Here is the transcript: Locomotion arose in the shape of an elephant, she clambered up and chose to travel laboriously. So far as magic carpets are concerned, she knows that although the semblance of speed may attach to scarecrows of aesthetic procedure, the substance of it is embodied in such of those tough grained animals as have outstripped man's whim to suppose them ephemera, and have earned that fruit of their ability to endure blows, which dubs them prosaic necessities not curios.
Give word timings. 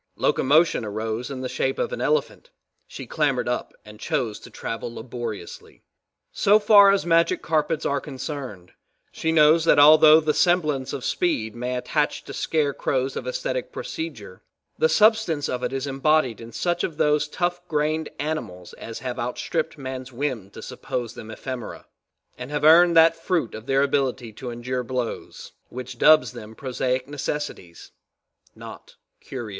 Locomotion 0.15 0.83
arose 0.83 1.29
in 1.29 1.41
the 1.41 1.47
shape 1.47 1.77
of 1.77 1.93
an 1.93 2.01
elephant, 2.01 2.49
she 2.87 3.05
clambered 3.05 3.47
up 3.47 3.71
and 3.85 3.99
chose 3.99 4.39
to 4.39 4.49
travel 4.49 4.91
laboriously. 4.91 5.83
So 6.31 6.57
far 6.57 6.89
as 6.89 7.05
magic 7.05 7.43
carpets 7.43 7.85
are 7.85 8.01
concerned, 8.01 8.73
she 9.11 9.31
knows 9.31 9.63
that 9.65 9.77
although 9.77 10.19
the 10.19 10.33
semblance 10.33 10.91
of 10.91 11.05
speed 11.05 11.53
may 11.55 11.75
attach 11.75 12.23
to 12.23 12.33
scarecrows 12.33 13.15
of 13.15 13.27
aesthetic 13.27 13.71
procedure, 13.71 14.41
the 14.75 14.89
substance 14.89 15.47
of 15.47 15.61
it 15.61 15.71
is 15.71 15.85
embodied 15.85 16.41
in 16.41 16.51
such 16.51 16.83
of 16.83 16.97
those 16.97 17.27
tough 17.27 17.61
grained 17.67 18.09
animals 18.17 18.73
as 18.73 18.97
have 19.01 19.19
outstripped 19.19 19.77
man's 19.77 20.11
whim 20.11 20.49
to 20.49 20.63
suppose 20.63 21.13
them 21.13 21.29
ephemera, 21.29 21.85
and 22.39 22.49
have 22.49 22.63
earned 22.63 22.97
that 22.97 23.15
fruit 23.15 23.53
of 23.53 23.67
their 23.67 23.83
ability 23.83 24.33
to 24.33 24.49
endure 24.49 24.83
blows, 24.83 25.51
which 25.69 25.99
dubs 25.99 26.31
them 26.31 26.55
prosaic 26.55 27.07
necessities 27.07 27.91
not 28.55 28.95
curios. 29.19 29.49